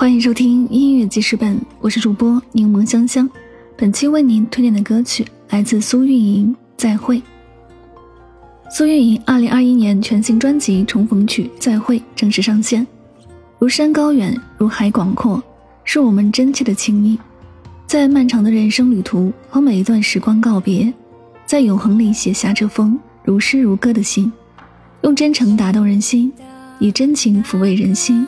[0.00, 3.28] 欢迎收听音乐记事本，我是主播柠檬香香。
[3.76, 7.18] 本期为您推荐的歌曲来自苏运莹，《再会》。
[8.70, 12.86] 苏运莹二零二一年全新专辑《重逢曲》《再会》正式上线。
[13.58, 15.42] 如山高远，如海广阔，
[15.84, 17.18] 是我们真切的情谊。
[17.86, 20.90] 在漫长的人生旅途和每一段时光告别，
[21.44, 24.32] 在永恒里写下这封如诗如歌的信，
[25.02, 26.32] 用真诚打动人心，
[26.78, 28.26] 以真情抚慰人心。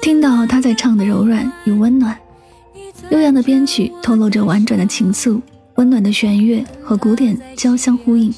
[0.00, 2.16] 听到他在唱的柔软与温暖，
[3.10, 5.40] 悠扬的编曲透露着婉转的情愫，
[5.74, 8.32] 温暖的弦乐和古典交相呼应，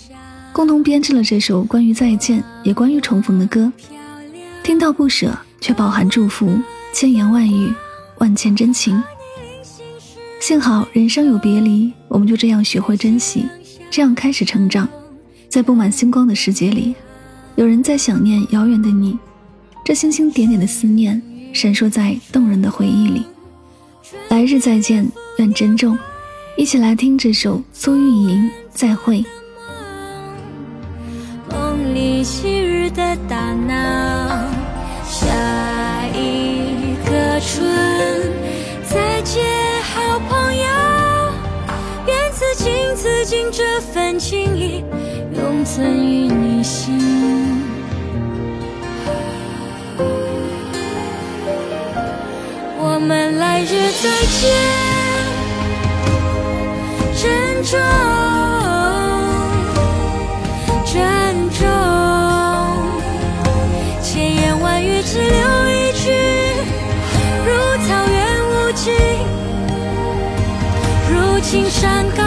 [0.53, 3.73] 共同编织了这首关于再见也关于重逢的歌。
[4.65, 6.53] 听到不舍，却饱含祝福，
[6.93, 7.73] 千言万语，
[8.19, 9.01] 万千真情。
[10.41, 13.47] 幸好人生有别离，我们就这样学会珍惜，
[13.89, 14.89] 这样开始成长。
[15.49, 16.95] 在布满星光的世界里，
[17.55, 19.17] 有人在想念遥远的你，
[19.85, 21.23] 这星星点点的思念。
[21.53, 23.27] 闪烁在动人的回忆里，
[24.29, 25.07] 来日再见，
[25.39, 25.97] 愿珍重。
[26.57, 29.19] 一起来听这首苏运莹《再会》。
[31.51, 33.75] 梦里昔日的打闹，
[35.05, 38.33] 下一个春
[38.85, 39.43] 再见，
[39.83, 40.65] 好朋友。
[42.07, 44.83] 愿此情此景这份情谊，
[45.37, 47.62] 永存于你心。
[53.03, 53.67] 我们来日
[54.01, 54.09] 再
[54.39, 54.49] 见，
[57.21, 57.29] 珍
[57.65, 57.77] 重，
[60.87, 61.67] 珍重。
[64.05, 65.27] 千言万语只留
[65.69, 66.13] 一句，
[67.45, 67.51] 如
[67.89, 68.17] 草原
[68.47, 68.95] 无尽，
[71.11, 72.22] 如青山高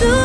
[0.00, 0.21] 高